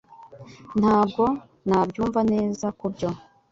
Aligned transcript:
Ntabwo 0.79 1.23
nabyumva 1.67 2.19
neza 2.33 2.65
kubyo 2.79 3.09